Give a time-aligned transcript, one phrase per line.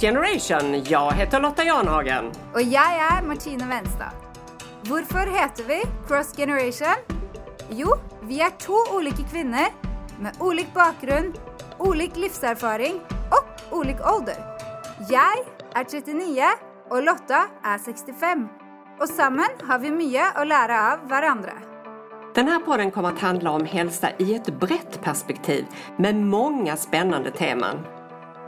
[0.00, 0.84] Generation.
[0.84, 2.24] Jag heter Lotta Janhagen.
[2.54, 4.12] Och jag är Martine Venstad.
[4.82, 6.94] Varför heter vi Cross Generation?
[7.70, 7.88] Jo,
[8.22, 9.66] vi är två olika kvinnor
[10.20, 11.38] med olika bakgrund,
[11.78, 14.36] olika livserfaring och olika ålder.
[15.08, 15.32] Jag
[15.74, 16.42] är 39
[16.90, 18.48] och Lotta är 65.
[19.00, 21.52] Och samman har vi mycket att lära av varandra.
[22.34, 27.30] Den här podden kommer att handla om hälsa i ett brett perspektiv med många spännande
[27.30, 27.97] teman.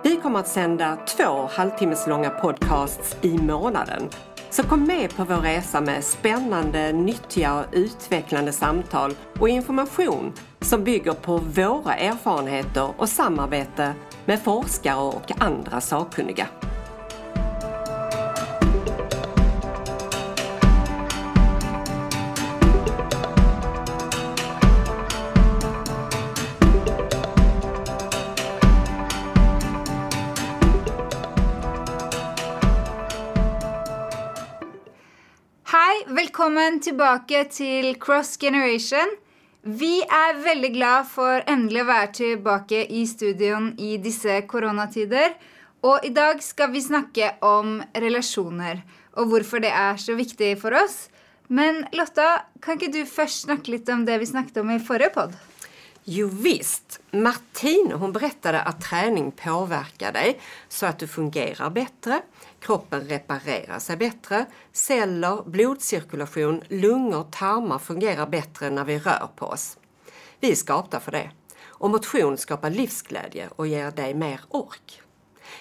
[0.03, 4.09] Vi kommer att sända två halvtimmeslånga podcasts i månaden.
[4.51, 10.85] Så kom med på vår resa med spännande, nyttiga och utvecklande samtal och information som
[10.85, 13.95] bygger på våra erfarenheter och samarbete
[14.25, 16.47] med forskare och andra sakkunniga.
[36.51, 39.17] Välkommen tillbaka till Cross Generation.
[39.63, 45.33] Vi är väldigt glada för äntligen vara tillbaka i studion i dessa coronatider.
[45.81, 48.83] Och idag ska vi snacka om relationer
[49.15, 51.11] och varför det är så viktigt för oss.
[51.47, 55.09] Men Lotta, kan inte du först snacka lite om det vi snackade om i förra
[55.09, 55.33] podd?
[56.05, 62.21] Jo visst, Martine hon berättade att träning påverkar dig så att du fungerar bättre,
[62.61, 69.79] kroppen reparerar sig bättre, celler, blodcirkulation, lungor, tarmar fungerar bättre när vi rör på oss.
[70.41, 71.31] Vi är skapta för det.
[71.63, 75.03] Och motion skapar livsglädje och ger dig mer ork.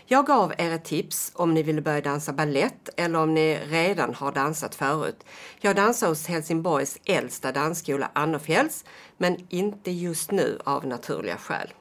[0.05, 4.13] Jag gav er ett tips om ni vill börja dansa ballett eller om ni redan
[4.13, 5.23] har dansat förut.
[5.59, 8.85] Jag dansar hos Helsingborgs äldsta dansskola Annofjälls,
[9.17, 11.73] men inte just nu av naturliga skäl.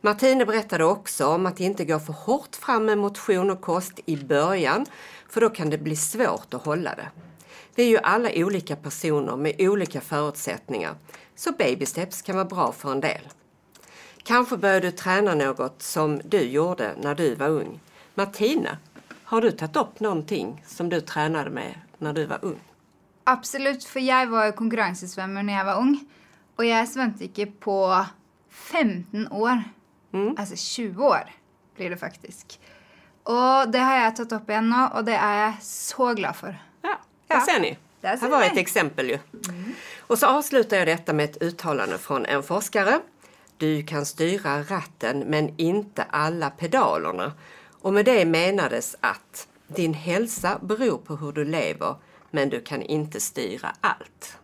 [0.00, 4.16] Martine berättade också om att inte gå för hårt fram med motion och kost i
[4.16, 4.86] början,
[5.28, 7.08] för då kan det bli svårt att hålla det.
[7.74, 10.94] Vi är ju alla olika personer med olika förutsättningar,
[11.36, 13.28] så baby steps kan vara bra för en del.
[14.22, 17.80] Kanske började du träna något som du gjorde när du var ung.
[18.14, 18.78] Martina,
[19.24, 22.60] har du tagit upp någonting som du tränade med när du var ung?
[23.24, 24.52] Absolut, för jag var ju
[25.28, 26.04] när jag var ung.
[26.56, 28.06] Och jag svømte inte på
[28.60, 29.62] 15 år.
[30.36, 31.30] Alltså 20 år
[31.76, 32.58] blir det faktiskt.
[33.22, 36.58] Och det har jag tagit upp igen nu och det är jag så glad för.
[36.82, 36.98] Ja,
[37.28, 37.78] Ja, ser ni.
[38.00, 39.18] där ser Här var ett exempel ju.
[39.98, 43.00] Och så avslutar jag detta med ett uttalande från en forskare.
[43.56, 47.32] Du kan styra ratten men inte alla pedalerna.
[47.80, 51.94] Och med det menades att din hälsa beror på hur du lever
[52.30, 54.36] men du kan inte styra allt.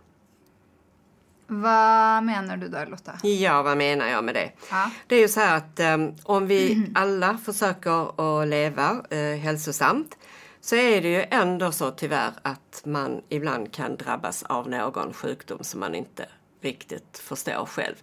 [1.46, 3.12] Vad menar du då Lotta?
[3.22, 4.52] Ja, vad menar jag med det?
[4.70, 4.90] Ja.
[5.06, 10.16] Det är ju så här att eh, om vi alla försöker att leva eh, hälsosamt
[10.60, 15.58] så är det ju ändå så tyvärr att man ibland kan drabbas av någon sjukdom
[15.60, 16.28] som man inte
[16.60, 17.94] riktigt förstår själv.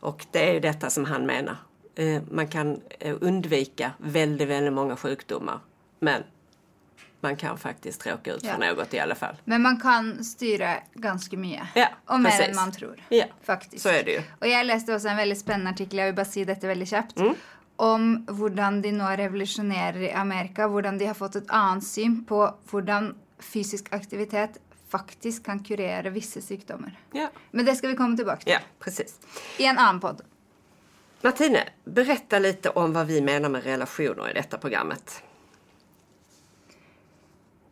[0.00, 1.56] Och det är ju detta som han menar.
[1.94, 5.58] Eh, man kan eh, undvika väldigt, väldigt många sjukdomar.
[6.00, 6.22] Men
[7.24, 8.74] man kan faktiskt råka ut för Ja.
[8.74, 9.36] något i alla fall.
[9.44, 11.66] Men man kan styra ganska mycket.
[11.74, 12.48] Ja, och mer precis.
[12.48, 12.96] än man tror.
[13.08, 13.82] Ja, Faktiskt.
[13.82, 14.22] så är det ju.
[14.40, 17.18] Och jag läste också en väldigt spännande artikel, jag vill bara säga detta väldigt snabbt.
[17.18, 17.34] Mm.
[17.76, 22.54] Om hur de nu revolutionerar i Amerika, hur de har fått ett annat syn på
[22.72, 24.50] hur fysisk aktivitet
[24.88, 26.98] faktiskt kan kurera vissa sjukdomar.
[27.12, 29.18] Ja, Men det ska vi komma tillbaka till ja precis.
[29.58, 30.22] i en annan podd.
[31.22, 35.22] Martine, berätta lite om vad vi menar med relationer i detta programmet.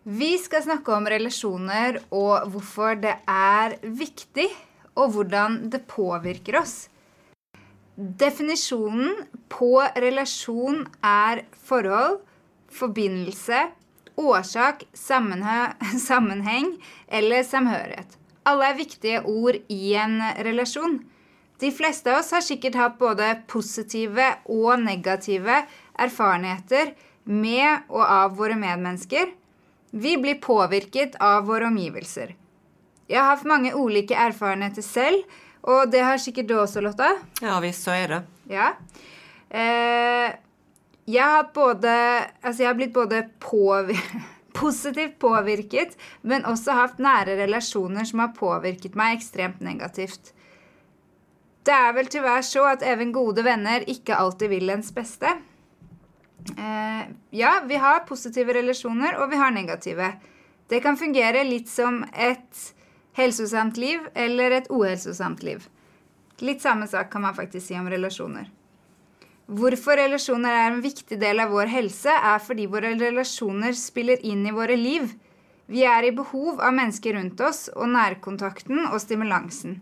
[0.05, 4.57] Vi ska snacka om relationer och varför det är viktigt
[4.95, 5.25] och hur
[5.71, 6.91] det påverkar oss.
[7.95, 9.17] Definitionen
[9.49, 12.19] på relation är förhåll,
[12.71, 13.69] förbindelse,
[14.15, 14.85] orsak,
[16.07, 18.19] sammanhang eller samhörighet.
[18.43, 21.11] Alla är viktiga ord i en relation.
[21.59, 25.63] De flesta av oss har säkert haft både positiva och negativa
[25.95, 26.95] erfarenheter
[27.25, 29.42] med och av våra medmänniskor.
[29.95, 32.37] Vi blir påverket av våra omgivelser.
[33.07, 35.23] Jag har haft många olika erfarenheter själv
[35.61, 37.09] och det har säkert du också Lotta.
[37.41, 38.23] Ja visst, så är det.
[38.45, 38.73] Ja.
[39.59, 40.33] Eh,
[41.05, 43.89] jag har både, alltså jag har blivit både på,
[44.53, 50.35] positivt påverkat men också haft nära relationer som har påverkat mig extremt negativt.
[51.63, 55.27] Det är väl tyvärr så att även goda vänner inte alltid vill ens bästa.
[56.59, 60.13] Eh, ja, vi har positiva relationer och vi har negativa.
[60.69, 62.75] Det kan fungera lite som ett
[63.13, 65.69] hälsosamt liv eller ett ohälsosamt liv.
[66.39, 68.51] Lite samma sak kan man faktiskt säga om relationer.
[69.47, 74.47] Hvorfor relasjoner er en viktig del av vår helse, er fordi våre relasjoner spiller inn
[74.47, 75.11] i våre liv.
[75.67, 79.81] Vi er i behov av mennesker rundt oss og nærkontakten og stimulansen.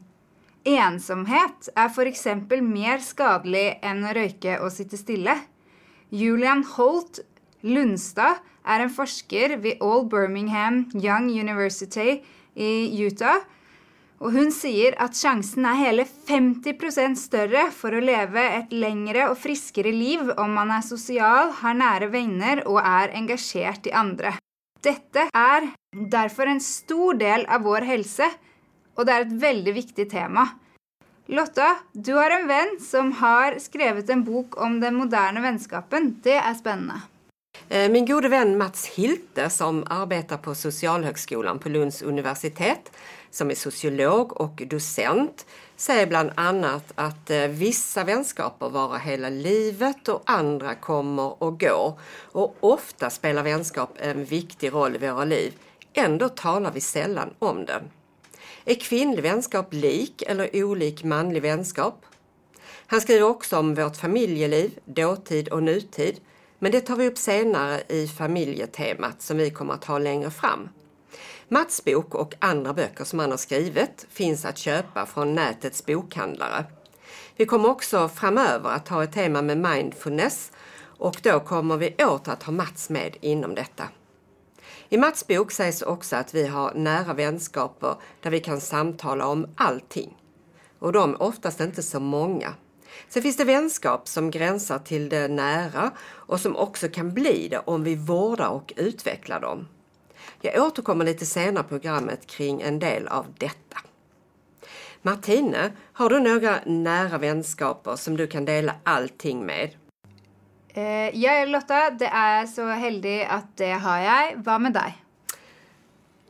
[0.64, 2.26] Ensomhet er f.eks.
[2.60, 5.36] mer skadelig enn å røyke og sitte stille.
[6.12, 7.20] Julian Holt
[7.60, 12.22] Lundstad är en forskare vid Old Birmingham Young University
[12.54, 13.36] i Utah.
[14.18, 19.38] Och hon säger att chansen är hela 50 större för att leva ett längre och
[19.38, 24.34] friskare liv om man är social, har nära vänner och är engagerad i andra.
[24.82, 25.70] Detta är
[26.10, 28.30] därför en stor del av vår hälsa,
[28.94, 30.48] och det är ett väldigt viktigt tema.
[31.32, 36.20] Lotta, du har en vän som har skrivit en bok om den moderna vänskapen.
[36.22, 37.00] Det är spännande.
[37.68, 42.92] Eh, min gode vän Mats Hilte som arbetar på Socialhögskolan på Lunds universitet
[43.30, 45.46] som är sociolog och docent
[45.76, 52.00] säger bland annat att eh, vissa vänskaper varar hela livet och andra kommer och går.
[52.32, 55.54] Och ofta spelar vänskap en viktig roll i våra liv.
[55.94, 57.82] Ändå talar vi sällan om den.
[58.70, 62.06] Är kvinnlig vänskap lik eller olik manlig vänskap?
[62.86, 66.20] Han skriver också om vårt familjeliv, dåtid och nutid
[66.58, 70.68] men det tar vi upp senare i familjetemat som vi kommer att ha längre fram.
[71.48, 76.64] Mats bok och andra böcker som han har skrivit finns att köpa från nätets bokhandlare.
[77.36, 80.52] Vi kommer också framöver att ha ett tema med mindfulness
[80.82, 83.88] och då kommer vi åter att ha Mats med inom detta.
[84.92, 89.46] I Mats bok sägs också att vi har nära vänskaper där vi kan samtala om
[89.56, 90.16] allting.
[90.78, 92.54] Och de är oftast inte så många.
[93.08, 97.58] Sen finns det vänskap som gränsar till det nära och som också kan bli det
[97.58, 99.68] om vi vårdar och utvecklar dem.
[100.40, 103.78] Jag återkommer lite senare i programmet kring en del av detta.
[105.02, 109.70] Martine, har du några nära vänskaper som du kan dela allting med?
[110.74, 114.32] Eh, ja, Lotta, det är så heldig att det har jag.
[114.36, 114.96] Vad med dig?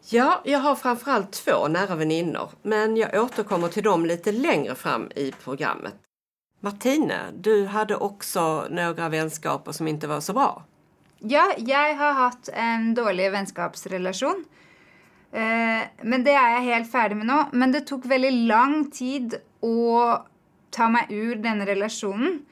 [0.09, 5.11] Ja, jag har framförallt två nära väninnor, men jag återkommer till dem lite längre fram
[5.17, 5.95] i programmet.
[6.61, 10.65] Martine, du hade också några vänskaper som inte var så bra.
[11.19, 14.45] Ja, jag har haft en dålig vänskapsrelation.
[15.33, 17.45] Eh, men det är jag helt färdig med nu.
[17.53, 20.27] Men det tog väldigt lång tid att
[20.71, 22.47] ta mig ur den relationen.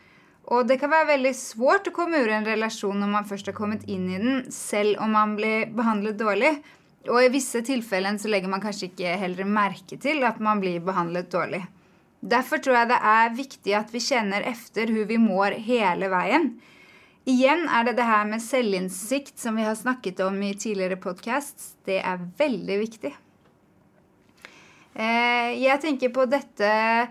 [0.50, 3.52] Och det kan vara väldigt svårt att komma ur en relation när man först har
[3.52, 6.64] kommit in i den, selv om man blir behandlad dåligt.
[7.08, 10.80] Och i vissa tillfällen så lägger man kanske inte heller märke till att man blir
[10.80, 11.62] behandlad dåligt.
[12.20, 16.60] Därför tror jag det är viktigt att vi känner efter hur vi mår hela vägen.
[17.24, 21.76] Igen är det det här med självinsikt som vi har snackat om i tidigare podcasts.
[21.84, 23.14] Det är väldigt viktigt.
[24.94, 27.06] Eh, jag tänker på detta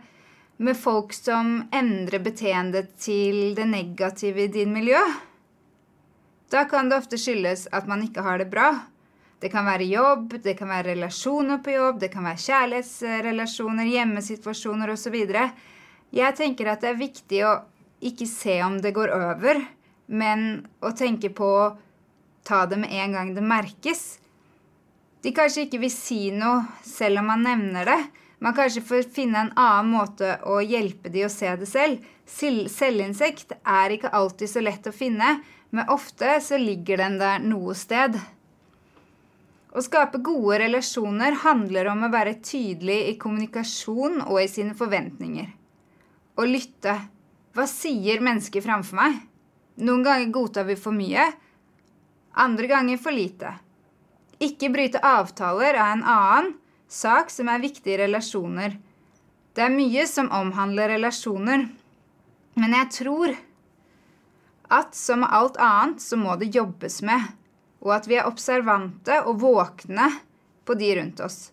[0.58, 5.00] med folk som ändrar beteendet till det negativa i din miljö.
[6.50, 8.80] Då kan det ofta skyllas att man inte har det bra.
[9.40, 14.90] Det kan vara jobb, det kan vara relationer på jobb, det kan vara kärleksrelationer, hemmasituationer
[14.90, 15.50] och så vidare.
[16.10, 19.66] Jag tänker att det är viktigt att inte se om det går över,
[20.06, 21.80] men att tänka på att
[22.44, 24.20] ta det med en gång, det märks.
[25.22, 28.08] De kanske inte vill säga något, även om man nämner det.
[28.40, 32.04] Man kanskje får finne en annen måte å hjelpe de å se det selv.
[32.28, 35.40] Selvinnsikt er ikke alltid så lett å finne,
[35.74, 38.20] men ofte så ligger den der noe sted.
[39.74, 45.50] Å skape gode relasjoner handler om å være tydelig i kommunikasjon og i sine forventninger.
[46.38, 46.96] Å lytte.
[47.58, 49.18] Hva sier mennesket framfor meg?
[49.82, 51.26] Noen ganger godtar vi for mye,
[52.38, 53.52] andre ganger for lite.
[54.42, 56.56] Ikke bryte avtaler er en annen
[56.88, 58.78] sak som er viktig i relasjoner.
[59.54, 61.68] Det er mye som omhandler relasjoner,
[62.58, 63.36] men jeg tror
[64.68, 67.28] at som med alt annet så må det jobbes med
[67.84, 70.10] og at vi er observante og våkne
[70.68, 71.52] på de rundt oss.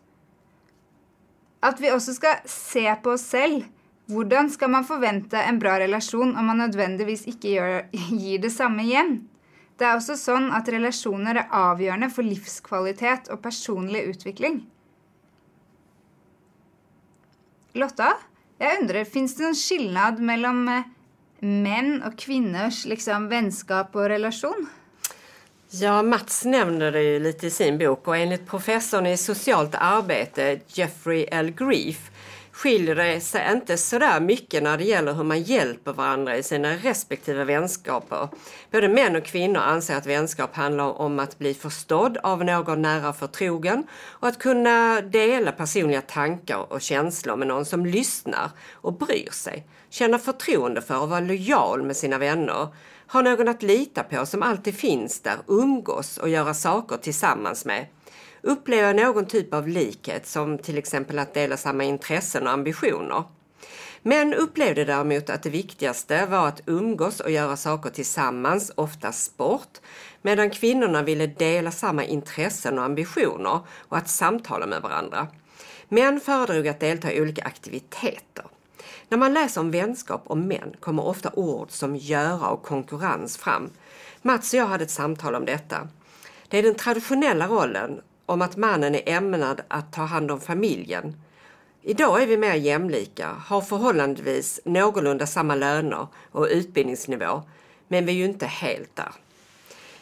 [1.64, 3.64] At vi også skal se på oss selv.
[4.10, 7.76] Hvordan skal man forvente en bra relasjon om man nødvendigvis ikke gjør,
[8.20, 9.16] gir det samme igjen?
[9.78, 14.60] Det er også sånn at relasjoner er avgjørende for livskvalitet og personlig utvikling.
[17.76, 18.16] Lotta,
[18.58, 20.82] jag undrar, finns det någon skillnad mellan eh,
[21.38, 24.66] män och kvinnors liksom, vänskap och relation?
[25.70, 30.60] Ja, Mats nämner det ju lite i sin bok och enligt professorn i socialt arbete
[30.66, 31.50] Jeffrey L.
[31.50, 32.10] Grief
[32.54, 36.72] skiljer det sig inte sådär mycket när det gäller hur man hjälper varandra i sina
[36.76, 38.28] respektive vänskaper.
[38.70, 43.12] Både män och kvinnor anser att vänskap handlar om att bli förstådd av någon nära
[43.12, 49.30] förtrogen och att kunna dela personliga tankar och känslor med någon som lyssnar och bryr
[49.32, 52.68] sig, känna förtroende för och vara lojal med sina vänner
[53.06, 57.86] ha någon att lita på som alltid finns där, umgås och göra saker tillsammans med
[58.44, 63.24] uppleva någon typ av likhet som till exempel att dela samma intressen och ambitioner.
[64.02, 69.78] Män upplevde däremot att det viktigaste var att umgås och göra saker tillsammans, ofta sport,
[70.22, 75.28] medan kvinnorna ville dela samma intressen och ambitioner och att samtala med varandra.
[75.88, 78.44] Män föredrog att delta i olika aktiviteter.
[79.08, 83.70] När man läser om vänskap och män kommer ofta ord som göra och konkurrens fram.
[84.22, 85.88] Mats och jag hade ett samtal om detta.
[86.48, 91.16] Det är den traditionella rollen om att mannen är ämnad att ta hand om familjen.
[91.82, 97.42] Idag är vi mer jämlika, har förhållandevis någorlunda samma löner och utbildningsnivå,
[97.88, 99.12] men vi är ju inte helt där.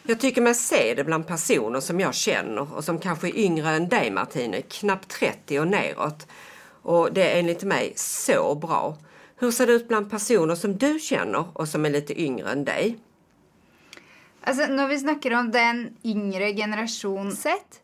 [0.03, 3.69] Jag tycker mig se det bland personer som jag känner och som kanske är yngre
[3.69, 6.27] än dig Martine, knappt 30 och neråt.
[6.81, 8.97] Och det är enligt mig så bra.
[9.35, 12.65] Hur ser det ut bland personer som du känner och som är lite yngre än
[12.65, 12.97] dig?
[14.41, 17.82] Alltså, när vi snackar om den yngre generationen sett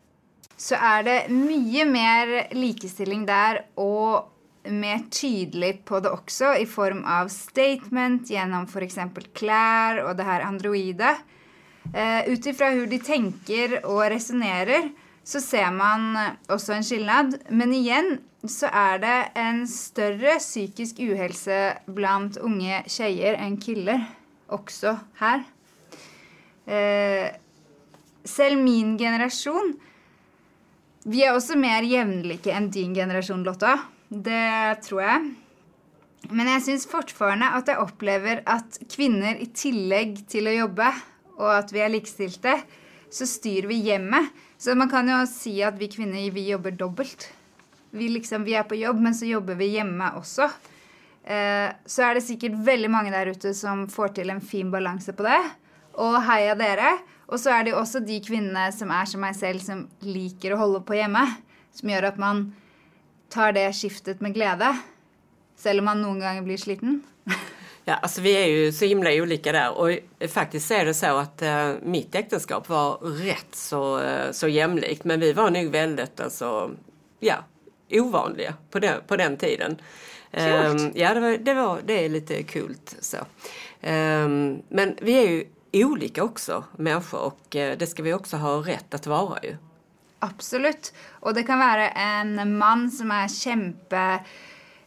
[0.60, 4.32] så är det mycket mer likestilling där och
[4.64, 10.22] mer tydligt på det också i form av statement genom för exempel Claire och det
[10.22, 11.16] här androida.
[11.94, 14.90] Uh, eh, utifrån hur de tänker och resonerar
[15.24, 17.34] så ser man också en skillnad.
[17.48, 24.04] Men igen så är det en större psykisk ohälsa bland unga tjejer än killar
[24.46, 25.42] också här.
[26.68, 27.30] Uh,
[28.24, 29.80] selv min generation
[31.04, 33.80] vi är också mer jämlika än din generation, Lotta.
[34.08, 35.34] Det tror jag.
[36.20, 40.94] Men jag syns fortfarande att jag upplever att kvinnor i tillägg till att jobba
[41.36, 42.60] och att vi är likstilte,
[43.10, 44.26] så styr vi hemma.
[44.58, 47.32] Så man kan ju säga att vi kvinnor vi jobbar dubbelt.
[47.90, 50.42] Vi, liksom, vi är på jobb, men så jobbar vi hemma också.
[51.24, 55.06] Eh, så är det säkert väldigt många där ute som får till en fin balans
[55.16, 55.50] på det.
[55.92, 56.98] Och heja dere.
[57.30, 60.58] Och så är det också de kvinnor som är som mig själv som liker att
[60.58, 61.34] hålla på hemma.
[61.72, 62.54] Som gör att man
[63.28, 64.78] tar det skiftet med glädje.
[65.64, 67.02] Även om man någon gånger blir sliten.
[67.84, 71.42] Ja, alltså vi är ju så himla olika där och faktiskt är det så att
[71.42, 76.70] äh, mitt äktenskap var rätt så, äh, så jämlikt men vi var nog väldigt alltså,
[77.20, 77.36] ja,
[77.90, 79.76] ovanliga på den, på den tiden.
[80.32, 83.16] Um, ja, det, var, det, var, det är lite kult så.
[83.16, 88.56] Um, men vi är ju olika också människor och eh, det ska vi också ha
[88.56, 89.56] rätt att vara ju.
[90.18, 90.94] Absolut.
[91.10, 94.20] Och det kan vara en man som är kämpe,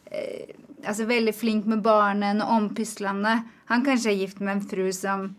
[0.05, 3.43] eh, alltså väldigt flink med barnen och ompysslande.
[3.65, 5.35] Han kanske är gift med en fru som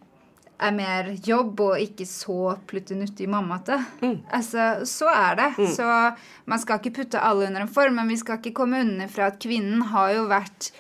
[0.59, 3.85] är mer jobb och inte så pluttenuttig mammate.
[4.01, 4.19] Mm.
[4.31, 5.55] Alltså, så är det.
[5.59, 5.71] Mm.
[5.71, 9.09] Så man ska inte putta alla under en form, men vi ska inte komma undan
[9.09, 10.73] för att kvinnan har ju varit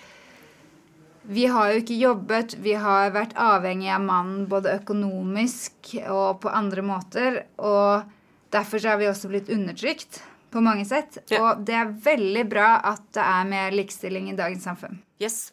[1.27, 6.49] vi har ju inte jobbat, vi har varit avhängiga av mannen både ekonomiskt och på
[6.49, 7.47] andra måter.
[7.57, 8.03] Och
[8.51, 11.19] därför har vi också blivit undertryckt på många sätt.
[11.29, 11.53] Ja.
[11.53, 14.97] Och det är väldigt bra att det är mer likställning i dagens samhälle.
[15.19, 15.53] Yes.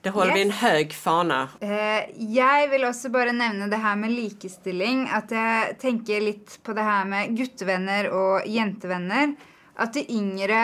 [0.00, 0.36] Det håller yes.
[0.36, 1.48] vi en hög fana.
[1.62, 5.08] Uh, jag vill också bara nämna det här med likestilling.
[5.12, 9.34] Att jag tänker lite på det här med guttevänner och jentevänner.
[9.74, 10.56] Att de yngre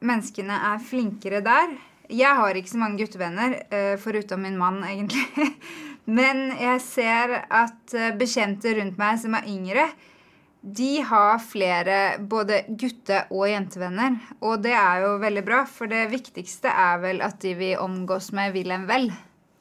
[0.00, 1.76] människorna är flinkare där.
[2.08, 5.54] Jag har inte så många guttevänner, uh, förutom min man egentligen.
[6.04, 9.88] Men jag ser att uh, bekanta runt mig som är yngre,
[10.60, 14.18] de har flera både gutte och jentevänner.
[14.38, 18.32] Och det är ju väldigt bra, för det viktigaste är väl att de vi umgås
[18.32, 19.12] med vill en väl.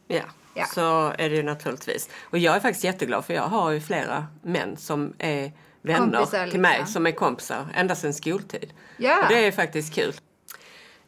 [0.08, 0.24] Ja,
[0.54, 2.10] ja, så är det ju naturligtvis.
[2.22, 6.48] Och jag är faktiskt jätteglad för jag har ju flera män som är vänner kompisar,
[6.48, 6.94] till mig liksom.
[6.94, 8.74] som är kompisar ända sedan skoltid.
[8.98, 9.24] Ja.
[9.24, 10.14] Och det är faktiskt kul.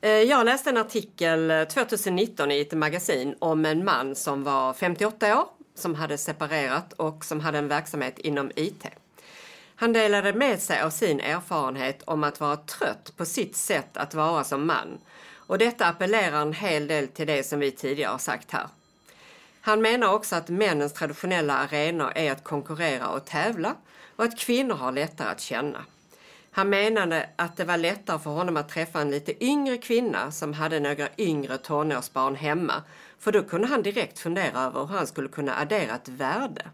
[0.05, 4.73] Eh, jag läste en artikel eh, 2019 i ett magasin om en man som var
[4.73, 8.85] 58 år, som hade separerat och som hade en verksamhet inom IT.
[9.75, 14.13] Han delade med sig av sin erfarenhet om att vara trött på sitt sätt att
[14.13, 14.97] vara som man.
[15.33, 18.67] Och detta appellerar en hel del till det som vi tidigare har sagt här.
[19.61, 23.75] Han menar också att männens traditionella arenor är att konkurrera och tävla
[24.15, 25.85] och att kvinnor har lättare att känna.
[26.55, 30.53] Han menade att det var lättare för honom att träffa en lite yngre kvinna som
[30.53, 32.83] hade några yngre tonårsbarn hemma
[33.19, 36.69] för då kunde han direkt fundera över hur han skulle kunna addera ett värde.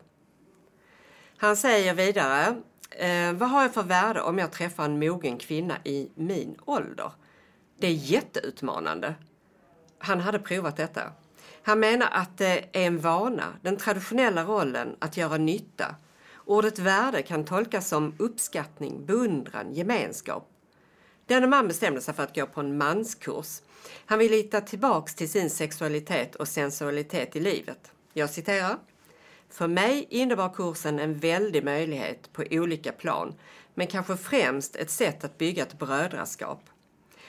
[1.37, 2.55] Han säger vidare
[2.91, 7.11] Eh, vad har jag för värde om jag träffar en mogen kvinna i min ålder?
[7.79, 9.15] Det är jätteutmanande.
[9.99, 11.01] Han hade provat detta.
[11.63, 15.95] Han menar att det är en vana, den traditionella rollen att göra nytta.
[16.51, 20.49] Ordet värde kan tolkas som uppskattning, beundran, gemenskap.
[21.25, 23.61] Denne man bestämde sig för att gå på en manskurs.
[24.05, 27.91] Han ville hitta tillbaks till sin sexualitet och sensualitet i livet.
[28.13, 28.77] Jag citerar.
[29.49, 33.33] För mig innebar kursen en väldig möjlighet på olika plan,
[33.73, 36.63] men kanske främst ett sätt att bygga ett brödraskap.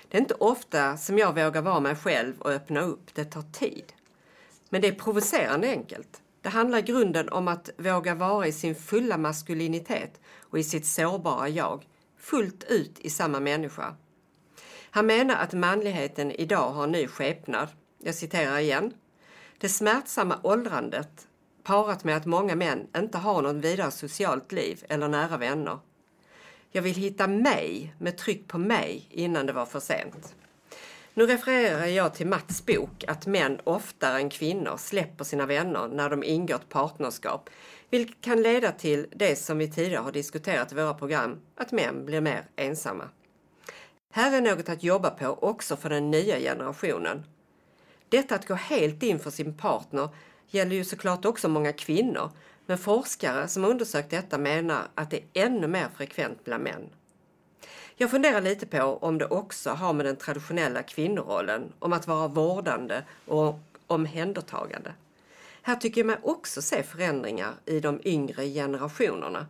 [0.09, 3.15] Det är inte ofta som jag vågar vara mig själv och öppna upp.
[3.15, 3.93] Det tar tid.
[4.69, 6.23] Men det är provocerande enkelt.
[6.43, 10.87] Det handlar i grunden om att våga vara i sin fulla maskulinitet och i sitt
[10.87, 11.87] sårbara jag,
[12.19, 13.95] fullt ut i samma människa.
[14.91, 17.69] Han menar att manligheten idag har en ny skepnad.
[17.99, 18.95] Jag citerar igen.
[19.59, 21.29] Det smärtsamma åldrandet
[21.63, 25.79] parat med att många män inte har något vidare socialt liv eller nära vänner.
[26.71, 30.35] Jag vill hitta mig med tryck på mig innan det var för sent.
[31.15, 36.11] Nu refererar jag till Mats bok att män oftare än kvinnor släpper sina vänner när
[36.11, 37.51] de ingår ett partnerskap,
[37.91, 42.07] vilket kan leda till det som vi tidigare har diskuterat i våra program, att män
[42.07, 43.09] blir mer ensamma.
[44.11, 47.25] Här är något att jobba på också för den nya generationen.
[48.09, 50.09] Detta att gå helt in för sin partner
[50.49, 52.31] gäller ju såklart också många kvinnor,
[52.67, 56.91] men forskare som undersökt detta menar att det är ännu mer frekvent bland män.
[57.97, 62.29] Jag funderar lite på om det också har med den traditionella kvinnorollen om att vara
[62.29, 64.93] vårdande och omhändertagande.
[65.63, 69.47] Här tycker jag mig också se förändringar i de yngre generationerna.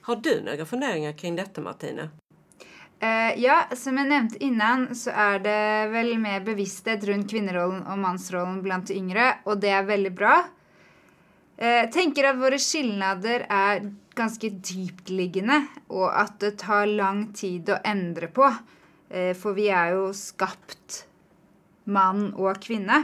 [0.00, 2.08] Har du några funderingar kring detta Martine?
[3.02, 7.98] Uh, ja, som jag nämnde innan, så är det väl mer bevissthet runt kvinnorollen och
[7.98, 10.44] mansrollen bland de yngre, och det är väldigt bra.
[11.58, 13.86] Eh, tänker tenker at våre skilnader er
[14.16, 18.50] ganske dyptliggende, og at det tar lang tid å endre på.
[19.08, 21.06] Eh, for vi er jo skapt
[21.84, 22.98] mann og kvinne.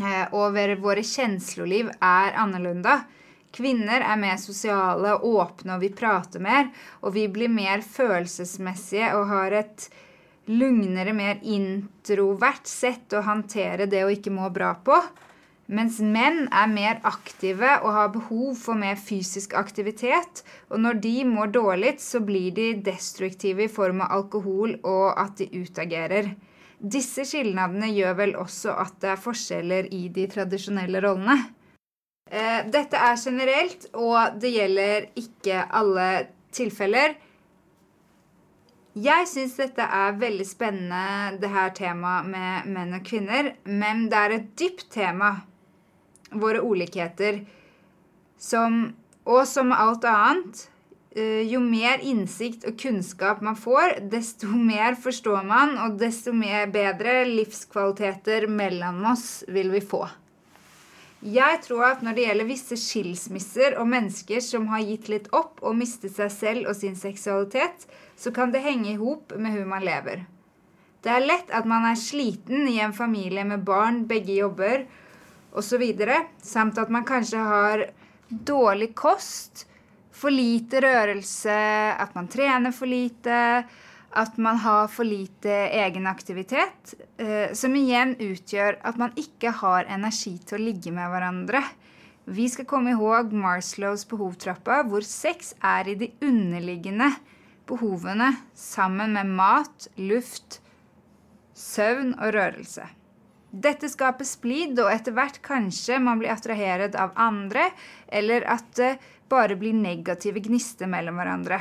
[0.00, 0.52] Eh, og
[0.84, 3.00] våre känsloliv er annorlunda.
[3.52, 6.68] Kvinner er mer sosiale, åpne, og vi prater mer.
[7.00, 9.88] Og vi blir mer følelsesmessige og har et
[10.46, 15.00] lugnere, mer introvert sett å håndtere det å ikke må bra på.
[15.70, 20.42] Mens menn er mer aktive og har behov for mer fysisk aktivitet.
[20.70, 25.38] Og når de mår dårlig, så blir de destruktive i form av alkohol og at
[25.38, 26.32] de utagerer.
[26.80, 31.38] Disse skilnadene gjør vel også at det er forskjeller i de tradisjonelle rollene.
[32.30, 36.06] Eh, dette er generelt, og det gjelder ikke alle
[36.54, 37.14] tilfeller.
[38.98, 43.52] Jeg syns dette er veldig spennende, det her temaet med menn og kvinner.
[43.66, 45.30] Men det er et dypt tema,
[46.30, 47.44] våre ulikheter.
[48.40, 48.94] Som,
[49.28, 50.62] og som alt annet,
[51.16, 56.70] eh, jo mer innsikt og kunnskap man får, desto mer forstår man, og desto mer
[56.72, 60.06] bedre livskvaliteter mellom oss vil vi få.
[61.20, 65.58] Jeg tror at når det gjelder visse skilsmisser og mennesker som har gitt litt opp
[65.60, 67.84] og mistet seg selv og sin seksualitet,
[68.16, 70.24] så kan det henge i hop med hur man lever.
[71.04, 74.86] Det er lett at man er sliten i en familie med barn, begge jobber
[75.52, 77.90] och så vidare, samt att man kanske har
[78.28, 79.66] dålig kost,
[80.12, 83.64] för lite rörelse, att man tränar för lite,
[84.10, 89.84] att man har för lite egen aktivitet, eh, som igen utgör att man inte har
[89.84, 91.64] energi till att ligga med varandra.
[92.24, 97.14] Vi ska komma ihåg Marslows behovtrappa, där sex är i de underliggande
[97.66, 100.60] behoven samman med mat, luft,
[101.54, 102.88] sömn och rörelse.
[103.50, 107.70] Dette skaper splid, og etter hvert kanskje man blir attraherad av andre,
[108.06, 108.92] eller at det
[109.30, 111.58] bare blir negative gnister mellom hverandre.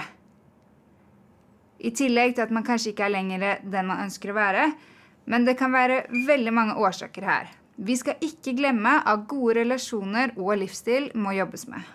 [1.80, 4.65] I tillegg til at man kanskje ikke er lenger den man ønsker å være.
[5.30, 7.49] Men det kan være veldig mange årsaker her.
[7.80, 11.86] Vi skal ikke glemme at gode relasjoner og livsstil må jobbes med.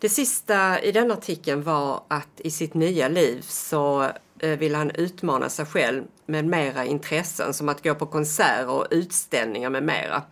[0.00, 4.90] Det sista i den artikeln var att i sitt nya liv så Eh, vill han
[4.90, 10.22] utmana sig själv med mera intressen som att gå på konserter och utställningar med mera.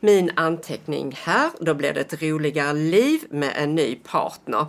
[0.00, 4.66] Min anteckning här, då blir det ett roligare liv med en ny partner.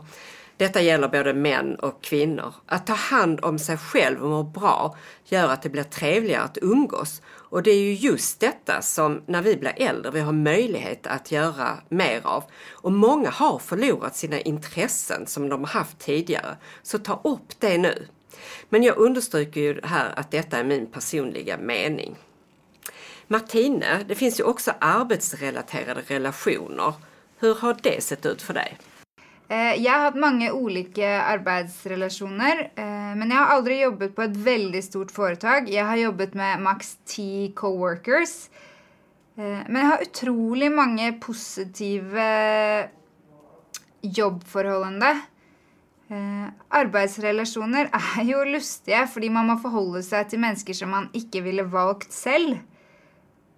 [0.58, 2.54] Detta gäller både män och kvinnor.
[2.66, 6.58] Att ta hand om sig själv och må bra gör att det blir trevligare att
[6.62, 7.22] umgås.
[7.28, 11.32] Och det är ju just detta som när vi blir äldre vi har möjlighet att
[11.32, 12.44] göra mer av.
[12.72, 16.58] Och många har förlorat sina intressen som de har haft tidigare.
[16.84, 18.08] Så ta upp det nu.
[18.74, 22.16] Men jag understryker ju här att detta är min personliga mening.
[23.28, 26.94] Martine, det finns ju också arbetsrelaterade relationer.
[27.40, 28.78] Hur har det sett ut för dig?
[29.48, 34.38] Eh, jag har haft många olika arbetsrelationer, eh, men jag har aldrig jobbat på ett
[34.38, 35.70] väldigt stort företag.
[35.70, 38.50] Jag har jobbat med max 10 coworkers.
[39.38, 42.84] Eh, men jag har otroligt många positiva
[44.02, 45.22] jobbförhållanden.
[46.12, 51.44] Eh, arbeidsrelasjoner er jo lustige fordi man må forholde seg til mennesker som man ikke
[51.46, 52.60] ville valgt selv.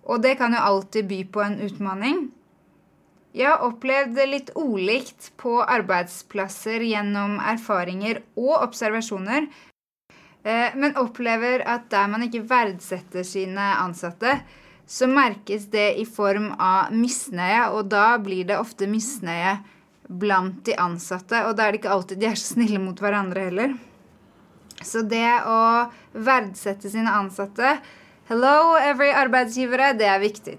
[0.04, 2.24] Og det kan jo alltid by på en utfordring.
[3.34, 9.48] Jeg har opplevd det litt ulikt på arbeidsplasser gjennom erfaringer og observasjoner,
[10.46, 14.36] eh, men opplever at der man ikke verdsetter sine ansatte,
[14.86, 19.56] så merkes det i form av misnøye, og da blir det ofte misnøye
[20.20, 21.44] blant de ansatte.
[21.48, 23.76] Og da er det ikke alltid de er så snille mot hverandre heller.
[24.84, 25.60] Så det å
[26.14, 27.78] verdsette sine ansatte
[28.30, 30.56] Hello, every arbeidsgivere, det er viktig.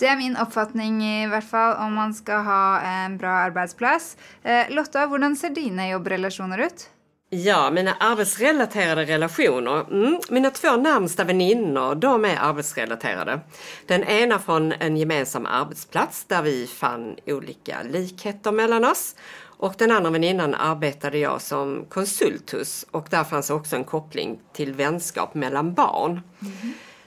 [0.00, 4.14] Det er min oppfatning i hvert fall om man skal ha en bra arbeidsplass.
[4.42, 6.86] Eh, Lotta, hvordan ser dine jobbrelasjoner ut?
[7.30, 9.80] Ja, mina arbetsrelaterade relationer.
[9.90, 13.40] Mm, mina två närmsta väninnor, de är arbetsrelaterade.
[13.86, 19.14] Den ena från en gemensam arbetsplats där vi fann olika likheter mellan oss.
[19.40, 24.38] Och den andra väninnan arbetade jag som konsult hos och där fanns också en koppling
[24.52, 26.20] till vänskap mellan barn.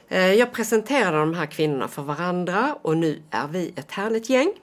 [0.10, 4.54] Eh, Jag presenterade de här kvinnorna för varandra och nu är vi ett härligt gäng.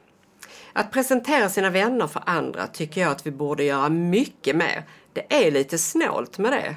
[0.72, 4.84] Att presentera sina vänner för andra tycker jag att vi borde göra mycket mer.
[5.18, 6.76] Det är lite snålt med det.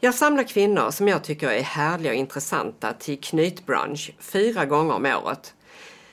[0.00, 5.06] Jag samlar kvinnor som jag tycker är härliga och intressanta till knytbrunch fyra gånger om
[5.06, 5.54] året.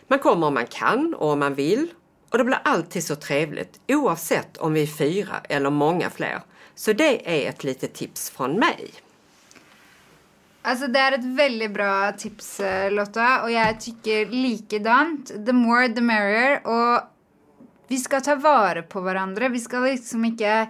[0.08, 1.88] Man kommer om man kan och om man vill
[2.30, 6.42] och det blir alltid så trevligt oavsett om vi är fyra eller många fler.
[6.76, 8.92] Så det är ett litet tips från mig.
[10.62, 15.46] Alltså det är ett väldigt bra tips, eh, Lotta, Och jag tycker likadant.
[15.46, 16.68] The more, the merrier.
[16.68, 17.02] och
[17.88, 19.50] vi ska ta vara på varandra.
[19.50, 20.68] Vi ska liksom inte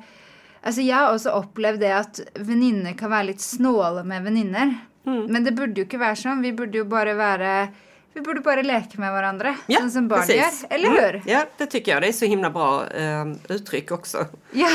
[0.64, 4.74] Altså, jeg har også opplevd det at venninner kan være litt snåle med venninner.
[5.06, 6.42] Men det burde jo ikke være sånn.
[6.44, 7.70] Vi burde jo bare være
[8.14, 10.36] Vi burde bare leke med hverandre, Ja, som barn precis.
[10.64, 10.68] gjør.
[10.76, 11.22] Eller Mm, hur?
[11.26, 12.02] Ja, det tycker jag.
[12.02, 14.26] Det är så himla bra eh, uttryck också.
[14.52, 14.70] Ja.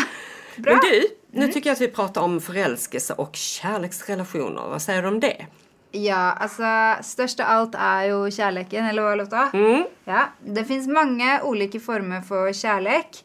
[0.57, 0.73] Bra.
[0.73, 4.69] Men du, nu tycker jag att vi pratar om förälskelse och kärleksrelationer.
[4.69, 5.47] Vad säger du om det?
[5.93, 9.45] Ja, altså Størst av alt er jo kjærligheten, eller hva, Lotta?
[9.55, 9.85] Mm.
[10.05, 13.23] Ja, Det fins mange ulike former for kjærlighet.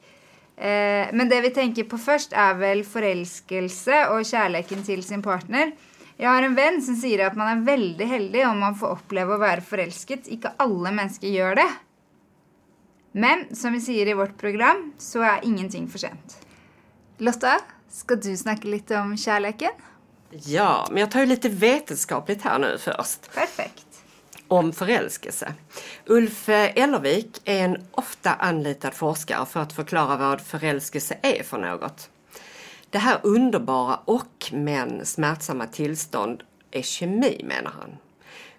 [0.60, 5.72] Eh, men det vi tenker på først, er vel forelskelse og kjærligheten til sin partner.
[6.19, 9.38] Jeg har en venn som sier at man er veldig heldig om man får oppleve
[9.38, 10.28] å være forelsket.
[10.36, 11.69] Ikke alle mennesker gjør det.
[13.15, 16.36] Men som vi sier i vårt program, så er ingenting for sent.
[17.24, 17.56] Lotta,
[17.89, 19.88] skal du snakke litt om kjærligheten?
[20.45, 23.34] Ja, men jag tar ju lite vetenskapligt här nu först.
[23.34, 23.88] Perfekt.
[24.51, 25.53] Om förälskelse.
[26.05, 32.09] Ulf Ellervik är en ofta anlitad forskare för att förklara vad förälskelse är för något.
[32.89, 37.97] Det här underbara och men smärtsamma tillstånd är kemi menar han.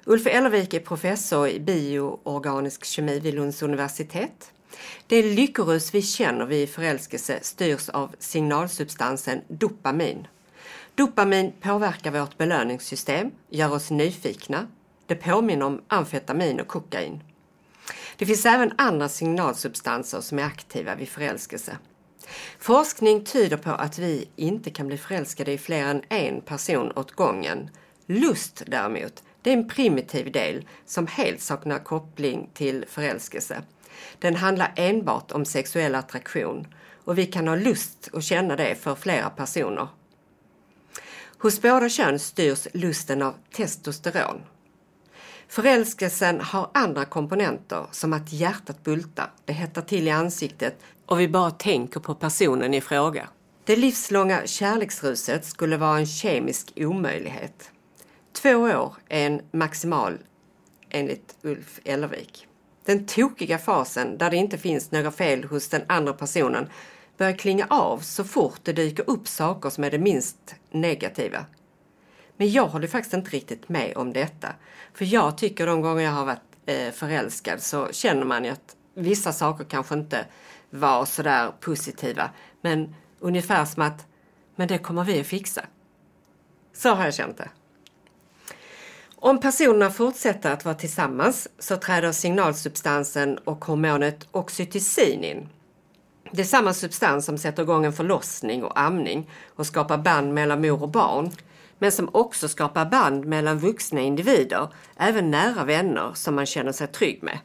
[0.05, 4.53] Ulf Ellervik är professor i bioorganisk kemi vid Lunds universitet.
[5.07, 10.27] Det lyckorus vi känner vid förälskelse styrs av signalsubstansen dopamin.
[10.95, 14.67] Dopamin påverkar vårt belöningssystem, gör oss nyfikna.
[15.11, 17.23] Det påminner om amfetamin och kokain.
[18.17, 21.79] Det finns även andra signalsubstanser som är aktiva vid förälskelse.
[22.59, 27.13] Forskning tyder på att vi inte kan bli förälskade i fler än en person åt
[27.13, 27.71] gången.
[28.07, 33.63] Lust däremot, det är en primitiv del som helt saknar koppling till förälskelse.
[34.19, 36.67] Den handlar enbart om sexuell attraktion
[37.05, 39.89] och vi kan ha lust och känna det för flera personer.
[41.39, 44.41] Hos båda kön styrs lusten av testosteron.
[45.51, 51.29] Förälskelsen har andra komponenter som att hjärtat bultar, det hettar till i ansiktet och vi
[51.29, 53.29] bara tänker på personen i fråga.
[53.65, 57.71] Det livslånga kärleksruset skulle vara en kemisk omöjlighet.
[58.33, 60.19] Två år är en maximal
[60.91, 62.47] enligt Ulf Ellervik.
[62.85, 66.69] Den tokiga fasen där det inte finns några fel hos den andra personen
[67.17, 71.45] börjar klinga av så fort det dyker upp saker som är det minst negativa.
[72.41, 74.55] Men jag håller faktiskt inte riktigt med om detta.
[74.95, 78.77] För jag tycker de gånger jag har varit eh, förälskad så känner man ju att
[78.95, 80.27] vissa saker kanske inte
[80.71, 82.31] var sådär positiva.
[82.61, 84.07] Men ungefär som att,
[84.57, 85.65] men det kommer vi att fixa.
[86.73, 87.49] Så har jag känt det.
[89.15, 95.49] Om personerna fortsätter att vara tillsammans så träder signalsubstansen och hormonet oxytocin in.
[96.33, 100.61] Det är samma substans som sätter igång en förlossning och amning och skapar band mellan
[100.61, 101.31] mor och barn.
[101.83, 106.87] Men som också skapar band mellan vuxna individer, även nära vänner som man känner sig
[106.87, 107.39] trygg med.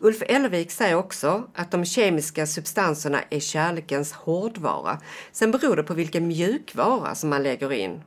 [0.00, 4.98] Ulf Elvik säger också att de kemiska substanserna är kärlekens hårdvara.
[5.32, 8.02] Sen beror det på vilken mjukvara som man lägger in.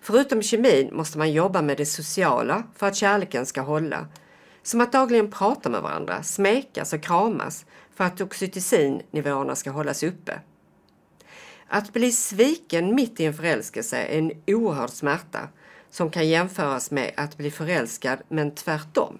[0.00, 4.06] Förutom kemin måste man jobba med det sociala för att kärleken ska hålla.
[4.62, 10.40] Som att dagligen prata med varandra, smekas och kramas för att oxytocinnivåerna ska hållas uppe.
[11.68, 15.48] Att bli sviken mitt i en förälskelse är en oerhörd smärta
[15.90, 19.18] som kan jämföras med att bli förälskad men tvärtom.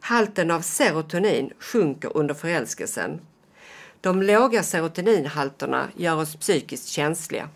[0.00, 3.20] Halten av serotonin sjunker under förälskelsen.
[4.00, 7.48] De låga serotoninhalterna gör oss psykiskt känsliga.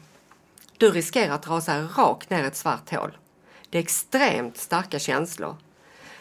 [0.78, 3.16] Du riskerar att rasa rakt ner ett svart hål.
[3.70, 5.56] Det är extremt starka känslor.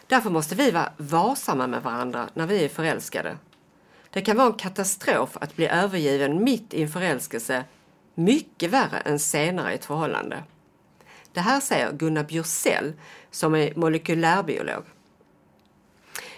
[0.08, 3.38] Därför måste vi vara varsamma med varandra när vi är förälskade.
[4.14, 7.64] Det kan vara en katastrof att bli övergiven mitt i en förälskelse,
[8.16, 10.44] mycket värre än senare i ett förhållande.
[11.34, 12.94] Det här säger Gunnar Bjursell
[13.32, 14.84] som är molekylärbiolog.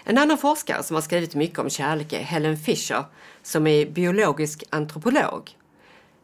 [0.04, 3.04] En annan forskare som har skrivit mycket om kärlek är Helen Fischer
[3.42, 5.50] som är biologisk antropolog.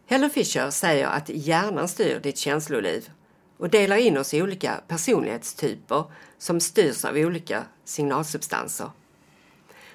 [0.07, 3.11] Helen Fischer säger att hjärnan styr ditt känsloliv
[3.57, 6.05] och delar in oss i olika personlighetstyper
[6.39, 8.91] som styrs av olika signalsubstanser.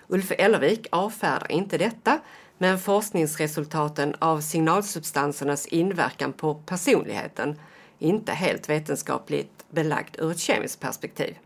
[0.07, 2.19] Ulf Ellervik avfärdar inte detta
[2.57, 7.59] men forskningsresultaten av signalsubstansernas inverkan på personligheten
[7.99, 11.37] inte helt vetenskapligt belagd ur ett kemiskt perspektiv.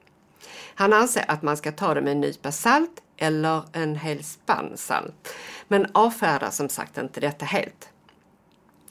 [0.75, 4.77] Han anser att man ska ta det med en nypa salt eller en hel spann
[4.77, 5.33] salt,
[5.67, 7.89] men avfärdar som sagt inte detta helt.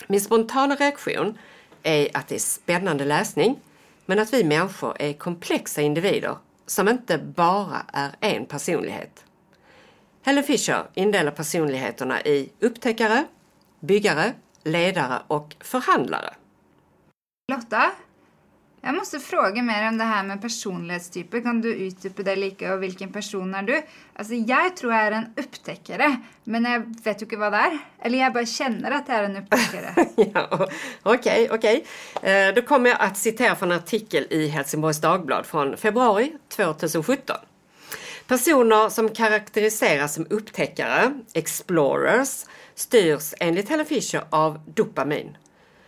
[0.07, 1.39] Min spontana reaktion
[1.83, 3.61] är att det är spännande läsning,
[4.07, 9.25] men att vi människor är komplexa individer som inte bara är en personlighet.
[10.23, 13.25] Helen Fisher indelar personligheterna i upptäckare,
[13.81, 14.33] byggare,
[14.65, 16.35] ledare och förhandlare.
[17.53, 17.91] Lotta,
[18.81, 21.41] jag måste fråga mer om det här med personlighetstyper.
[21.41, 23.83] Kan du utdypa det lika och vilken person är du?
[24.15, 27.79] Alltså, jag tror jag är en upptäckare, men jag vet ju inte vad det är.
[28.03, 30.07] Eller jag bara känner att jag är en upptäckare.
[30.35, 30.69] ja, Okej,
[31.03, 31.85] okay, okej.
[32.17, 32.33] Okay.
[32.33, 37.37] Eh, då kommer jag att citera från en artikel i Helsingborgs Dagblad från februari 2017.
[38.31, 45.37] Personer som karaktäriseras som upptäckare, explorers, styrs enligt Helen Fisher av dopamin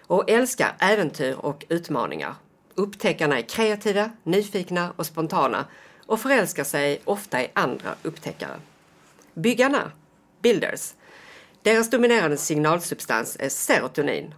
[0.06, 2.34] och älskar äventyr och utmaningar.
[2.74, 5.66] Upptäckarna är kreativa, nyfikna och spontana
[6.06, 8.60] och förälskar sig ofta i andra upptäckare.
[9.34, 9.92] Byggarna,
[10.40, 10.94] builders,
[11.62, 14.34] deras dominerande signalsubstans är serotonin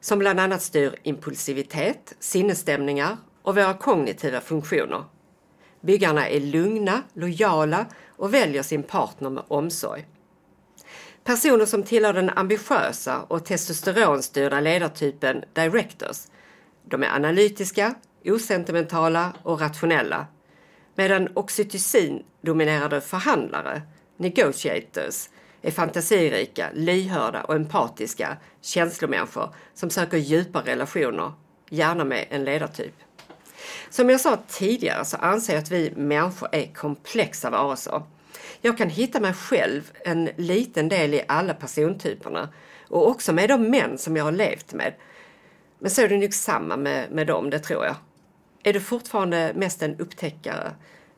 [0.00, 5.04] som bland annat styr impulsivitet, sinnesstämningar och våra kognitiva funktioner.
[5.80, 10.06] Byggarna är lugna, lojala och väljer sin partner med omsorg.
[11.24, 16.26] Personer som tillhör den ambitiösa och testosteronstyrda ledartypen directors
[16.90, 20.26] de är analytiska, osentimentala och rationella.
[20.94, 23.82] Medan oxytocin-dominerade förhandlare,
[24.16, 25.28] negotiators,
[25.62, 31.32] är fantasirika, lyhörda och empatiska känslomänniskor som söker djupa relationer,
[31.68, 32.94] gärna med en ledartyp.
[33.90, 38.02] Som jag sa tidigare så anser jag att vi människor är komplexa varelser.
[38.60, 42.48] Jag kan hitta mig själv en liten del i alla persontyperna
[42.88, 44.94] och också med de män som jag har levt med
[45.80, 47.94] men så är det nog samma med, med dem, det tror jag.
[48.62, 50.72] Är du fortfarande mest en upptäckare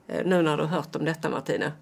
[0.08, 1.72] eh, nu när du har hört om detta Martina?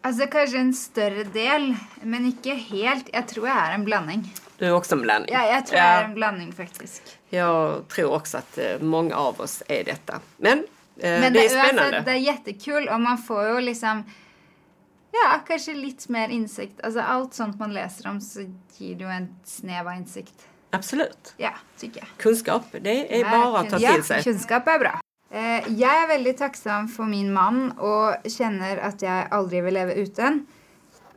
[0.00, 3.08] Alltså kanske en större del, men inte helt.
[3.12, 4.34] Jag tror jag är en blandning.
[4.58, 5.34] Du är också en blandning?
[5.34, 5.84] Ja, jag tror ja.
[5.84, 7.17] jag är en blandning faktiskt.
[7.28, 10.20] Jag tror också att eh, många av oss är detta.
[10.36, 10.58] Men,
[10.96, 11.82] eh, men det, är spännande.
[11.82, 14.04] Alltså, det är jättekul och man får ju liksom
[15.12, 16.80] Ja, kanske lite mer insikt.
[16.80, 18.40] Alltså allt sånt man läser om så
[18.76, 20.48] ger du en snäva insikt.
[20.70, 21.34] Absolut.
[21.36, 22.08] Ja, tycker jag.
[22.16, 24.16] Kunskap, det är bara att ta till sig.
[24.16, 25.00] Ja, kunskap är bra.
[25.30, 29.92] Eh, jag är väldigt tacksam för min man och känner att jag aldrig vill leva
[29.92, 30.46] utan.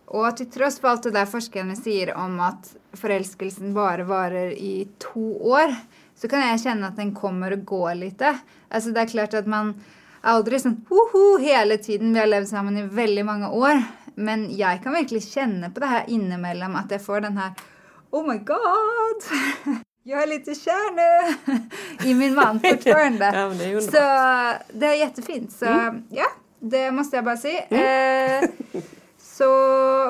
[0.05, 4.87] Och till trots för allt det där forskarna säger om att förälskelsen bara varar i
[5.13, 5.75] två år
[6.21, 8.37] så kan jag känna att den kommer att gå lite.
[8.69, 9.83] Alltså det är klart att man
[10.21, 12.13] aldrig sån hoho hela tiden.
[12.13, 13.83] Vi har levt samman i väldigt många år.
[14.15, 17.51] Men jag kan verkligen känna på det här inemellan att jag får den här
[18.09, 19.21] oh my god,
[20.03, 21.35] jag är lite kär nu
[22.09, 23.31] i min man fortfarande.
[23.33, 23.91] ja, det så
[24.77, 25.51] det är jättefint.
[25.51, 26.03] Så mm.
[26.09, 26.27] ja,
[26.59, 27.61] det måste jag bara säga.
[27.69, 28.43] Mm.
[28.43, 28.49] Eh,
[29.17, 29.47] så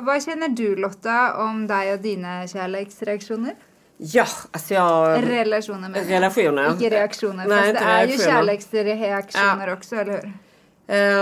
[0.01, 3.55] vad känner du Lotta om dig och dina kärleksreaktioner?
[4.03, 5.29] Ja, alltså jag...
[5.29, 6.71] Relationer med Relationer.
[6.71, 7.47] Inte reaktioner.
[7.47, 9.73] Nej, fast det är ju kärleksreaktioner ja.
[9.73, 10.33] också, eller hur?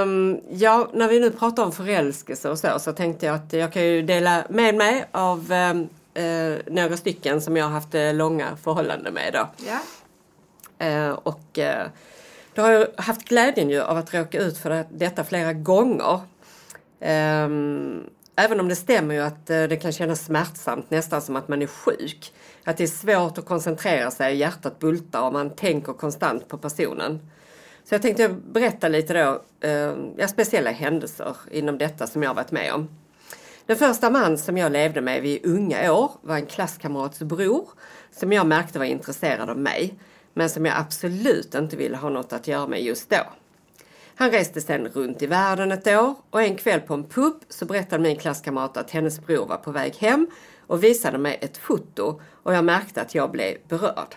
[0.02, 3.74] Um, ja, när vi nu pratar om förälskelse och så, så tänkte jag att jag
[3.74, 8.14] kan ju dela med mig av um, eh, några stycken som jag har haft eh,
[8.14, 9.34] långa förhållanden med.
[9.34, 9.48] Då.
[9.68, 9.80] Ja.
[10.86, 11.88] Eh, och eh,
[12.54, 16.20] då har jag haft glädjen ju av att råka ut för det, detta flera gånger.
[17.02, 21.48] Um, även om det stämmer ju att uh, det kan kännas smärtsamt, nästan som att
[21.48, 22.34] man är sjuk.
[22.64, 27.20] Att det är svårt att koncentrera sig, hjärtat bultar och man tänker konstant på personen.
[27.84, 32.74] Så jag tänkte berätta lite då, uh, speciella händelser inom detta som jag varit med
[32.74, 32.90] om.
[33.66, 37.70] Den första man som jag levde med vid unga år var en klasskamrats bror
[38.12, 40.00] som jag märkte var intresserad av mig
[40.34, 43.24] men som jag absolut inte ville ha något att göra med just då.
[44.16, 47.66] Han reste sedan runt i världen ett år och en kväll på en pub så
[47.66, 50.28] berättade min klasskamrat att hennes bror var på väg hem
[50.68, 54.16] och visade mig ett foto och jag märkte att jag blev berörd.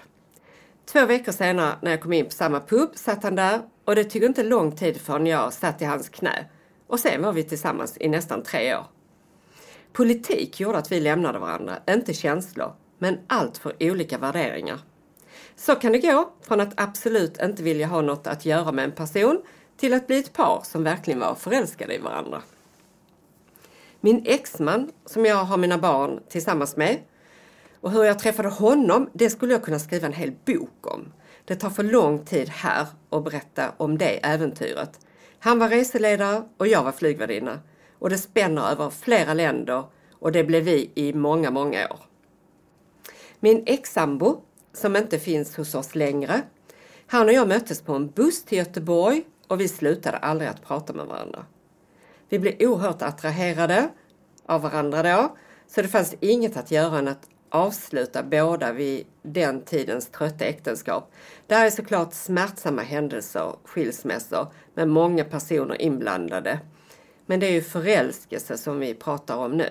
[0.86, 4.04] Två veckor senare när jag kom in på samma pub satt han där och det
[4.04, 6.44] tog inte lång tid förrän jag satt i hans knä.
[6.86, 8.84] Och sen var vi tillsammans i nästan tre år.
[9.92, 14.78] Politik gjorde att vi lämnade varandra, inte känslor, men allt för olika värderingar.
[15.56, 18.92] Så kan det gå från att absolut inte vilja ha något att göra med en
[18.92, 19.42] person
[19.76, 22.42] till att bli ett par som verkligen var förälskade i varandra.
[24.00, 26.98] Min exman, som jag har mina barn tillsammans med,
[27.82, 31.12] och hur jag träffade honom, det skulle jag kunna skriva en hel bok om.
[31.44, 35.00] Det tar för lång tid här att berätta om det äventyret.
[35.38, 37.60] Han var reseledare och jag var flygvärdinna
[37.98, 42.00] och det spänner över flera länder och det blev vi i många, många år.
[43.40, 44.40] Min ex-sambo,
[44.72, 46.42] som inte finns hos oss längre,
[47.06, 50.92] han och jag möttes på en buss till Göteborg och vi slutade aldrig att prata
[50.92, 51.44] med varandra.
[52.28, 53.88] Vi blev oerhört attraherade
[54.46, 59.64] av varandra då, så det fanns inget att göra än att avsluta båda vid den
[59.64, 61.12] tidens trötta äktenskap.
[61.46, 66.60] Det här är såklart smärtsamma händelser, skilsmässor, med många personer inblandade.
[67.26, 69.68] Men det är ju förälskelse som vi pratar om nu.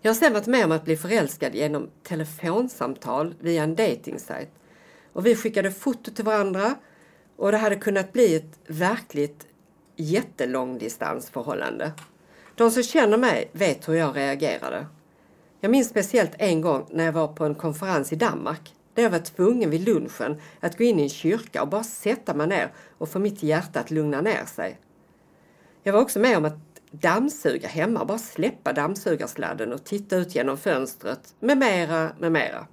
[0.00, 4.50] Jag har sen varit med om att bli förälskad genom telefonsamtal via en datingsajt.
[5.12, 6.74] Och vi skickade foto till varandra
[7.36, 9.46] och det hade kunnat bli ett verkligt
[9.96, 11.92] jättelångdistansförhållande.
[12.54, 14.86] De som känner mig vet hur jag reagerade.
[15.60, 19.10] Jag minns speciellt en gång när jag var på en konferens i Danmark där jag
[19.10, 22.72] var tvungen vid lunchen att gå in i en kyrka och bara sätta mig ner
[22.98, 24.78] och få mitt hjärta att lugna ner sig.
[25.82, 26.58] Jag var också med om att
[26.90, 32.66] dammsuga hemma, bara släppa dammsugarsladden och titta ut genom fönstret med mera, med mera.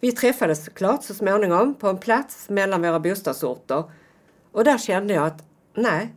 [0.00, 3.84] Vi träffades såklart så småningom på en plats mellan våra bostadsorter
[4.52, 6.14] och där kände jag att nej,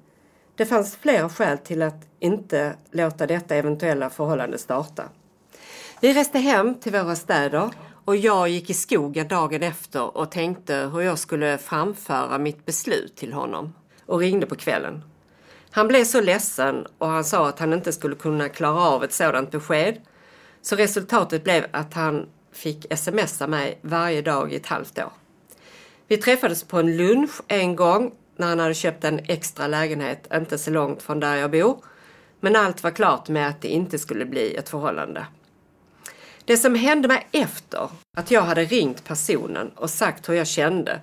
[0.55, 5.03] det fanns flera skäl till att inte låta detta eventuella förhållande starta.
[6.01, 7.69] Vi reste hem till våra städer
[8.05, 13.15] och jag gick i skogen dagen efter och tänkte hur jag skulle framföra mitt beslut
[13.15, 13.73] till honom
[14.05, 15.03] och ringde på kvällen.
[15.71, 19.13] Han blev så ledsen och han sa att han inte skulle kunna klara av ett
[19.13, 20.01] sådant besked.
[20.61, 25.11] Så resultatet blev att han fick smsa mig varje dag i ett halvt år.
[26.07, 30.57] Vi träffades på en lunch en gång när han hade köpt en extra lägenhet inte
[30.57, 31.77] så långt från där jag bor.
[32.39, 35.25] Men allt var klart med att det inte skulle bli ett förhållande.
[36.47, 41.01] Det som hände mig efter att jag hade ringt personen och sagt hur jag kände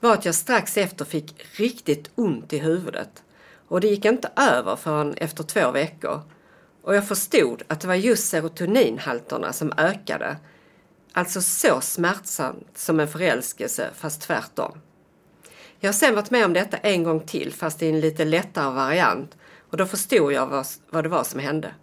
[0.00, 3.22] var att jag strax efter fick riktigt ont i huvudet.
[3.68, 6.20] Och det gick inte över förrän efter två veckor.
[6.82, 10.36] Och jag förstod att det var just serotoninhalterna som ökade.
[11.12, 14.78] Alltså så smärtsamt som en förälskelse fast tvärtom.
[15.80, 18.74] Jag har sen varit med om detta en gång till fast i en lite lättare
[18.74, 19.36] variant
[19.70, 21.74] och då förstod jag vad, vad det var som hände.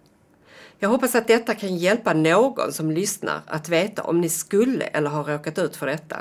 [0.82, 5.10] Jag hoppas att detta kan hjälpa någon som lyssnar att veta om ni skulle eller
[5.10, 6.16] har råkat ut för detta.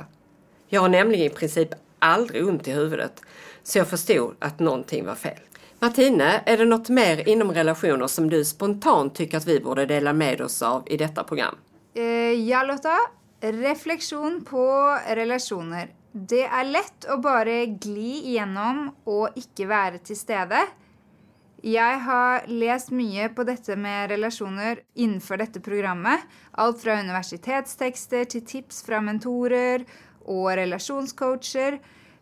[0.68, 1.70] Jag har nämligen i princip
[2.00, 3.22] aldrig ont i huvudet
[3.64, 5.40] så jag förstod att någonting var fel.
[5.80, 10.14] Martine, är det något mer inom relationer som du spontant tycker att vi borde dela
[10.14, 11.56] med oss av i detta program?
[11.94, 12.04] Eh,
[12.50, 12.98] ja, Lotta.
[13.42, 15.90] reflektion på relationer.
[16.12, 20.60] Det är lätt att bara gli igenom och inte vara till stede.
[21.60, 26.24] Jeg har lest mye på dette med relasjoner innenfor dette programmet.
[26.56, 29.84] Alt fra universitetstekster til tips fra mentorer
[30.24, 31.80] og relasjonscoacher.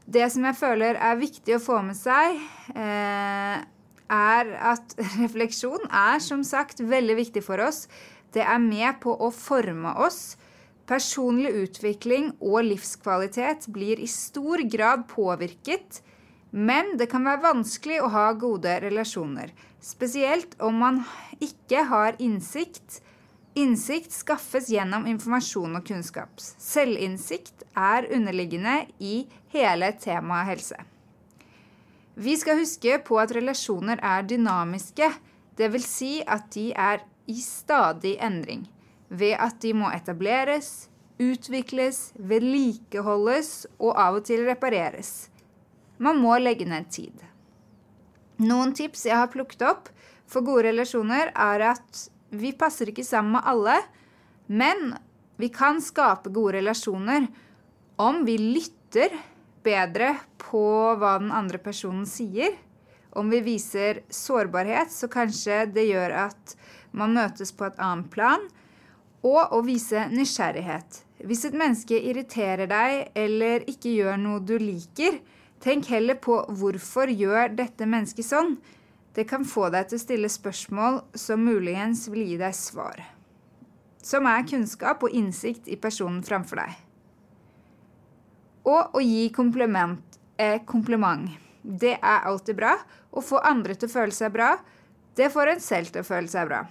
[0.07, 2.39] Det som jeg føler er viktig å få med seg,
[2.73, 3.61] eh,
[4.09, 7.85] er at refleksjon er som sagt veldig viktig for oss.
[8.33, 10.37] Det er med på å forme oss.
[10.87, 16.01] Personlig utvikling og livskvalitet blir i stor grad påvirket,
[16.51, 19.51] men det kan være vanskelig å ha gode relasjoner.
[19.83, 21.03] Spesielt om man
[21.43, 23.01] ikke har innsikt
[23.57, 26.29] Innsikt skaffes gjennom informasjon og kunnskap.
[26.37, 30.77] Selvinnsikt er underliggende i hele temaet helse.
[32.13, 35.09] Vi skal huske på at relasjoner er dynamiske,
[35.57, 35.87] dvs.
[35.89, 38.67] Si at de er i stadig endring,
[39.09, 45.31] ved at de må etableres, utvikles, vedlikeholdes og av og til repareres.
[45.97, 47.23] Man må legge ned tid.
[48.37, 49.89] Noen tips jeg har plukket opp
[50.29, 53.77] for gode relasjoner, er at vi passer ikke sammen med alle,
[54.47, 54.93] men
[55.41, 57.27] vi kan skape gode relasjoner
[58.01, 59.15] om vi lytter
[59.65, 60.63] bedre på
[60.99, 62.53] hva den andre personen sier.
[63.17, 66.53] Om vi viser sårbarhet, så kanskje det gjør at
[66.97, 68.43] man møtes på et annet plan.
[69.25, 71.01] Og å vise nysgjerrighet.
[71.25, 75.17] Hvis et menneske irriterer deg eller ikke gjør noe du liker,
[75.63, 78.57] tenk heller på hvorfor gjør dette mennesket sånn.
[79.17, 83.01] Det kan få deg til å stille spørsmål som muligens vil gi deg svar.
[84.03, 86.75] Som er kunnskap og innsikt i personen framfor deg.
[88.67, 91.31] Og å gi kompliment er kompliment.
[91.63, 92.75] Det er alltid bra.
[93.11, 94.53] Å få andre til å føle seg bra,
[95.17, 96.65] det får en selv til å føle seg bra.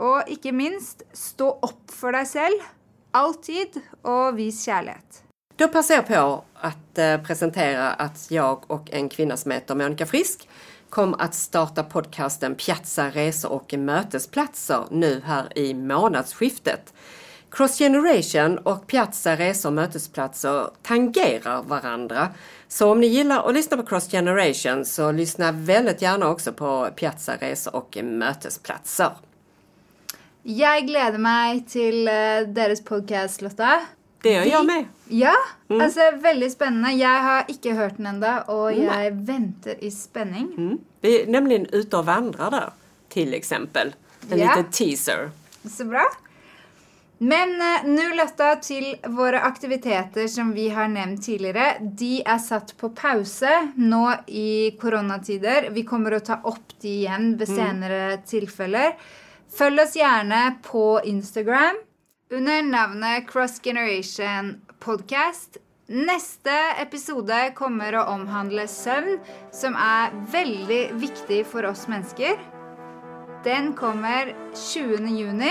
[0.00, 2.68] Og ikke minst, stå opp for deg selv.
[3.10, 3.80] Alltid.
[4.02, 5.29] Och vis kärlek.
[5.60, 10.06] Då passar jag på att eh, presentera att jag och en kvinna som heter Monica
[10.06, 10.48] Frisk
[10.88, 16.94] kom att starta podcasten Piazza resor och mötesplatser nu här i månadsskiftet.
[17.50, 22.28] Cross Generation och Piazza resor och mötesplatser tangerar varandra.
[22.68, 26.88] Så om ni gillar att lyssna på Cross Generation så lyssna väldigt gärna också på
[26.96, 29.10] Piazza resor och mötesplatser.
[30.42, 32.12] Jag gläder mig till eh,
[32.54, 33.80] deras podcast, Lotta.
[34.20, 34.88] Det gjør jeg med.
[35.10, 35.34] Ja,
[35.70, 35.80] mm.
[35.80, 36.92] altså Veldig spennende.
[36.98, 39.20] Jeg har ikke hørt den og jeg mm.
[39.26, 40.50] venter i spenning.
[40.56, 40.78] Mm.
[41.00, 42.72] Vi er nemlig ute og vandrer der,
[43.08, 43.94] til eksempel.
[44.30, 44.50] En ja.
[44.50, 45.30] liten teaser.
[45.64, 46.04] Så bra.
[47.20, 51.74] Men uh, nå, Lotta, til våre aktiviteter som vi har nevnt tidligere.
[51.80, 55.68] De er satt på pause nå i koronatider.
[55.72, 57.56] Vi kommer å ta opp de igjen ved mm.
[57.56, 58.24] senere mm.
[58.28, 58.96] tilfeller.
[59.52, 61.80] Følg oss gjerne på Instagram
[62.30, 65.56] under navnet Cross Generation Podcast.
[65.86, 69.18] Neste episode kommer å omhandle søvn,
[69.52, 72.38] som er veldig viktig for oss mennesker.
[73.44, 75.10] Den kommer 20.
[75.18, 75.50] juni.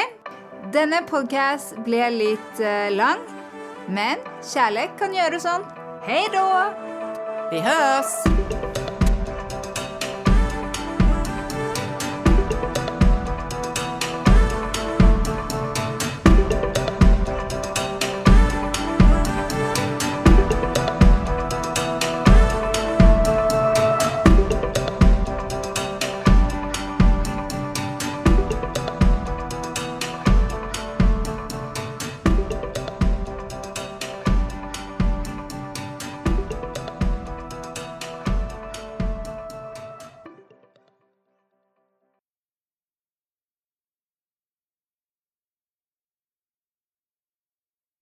[0.71, 3.27] Denne podcast ble litt eh, lång, lang,
[3.89, 5.67] men kjærlighet kan gjøre sånn.
[6.07, 6.47] Hei då!
[7.51, 8.68] Vi høres!